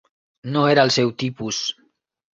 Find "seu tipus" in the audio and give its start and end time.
0.95-1.61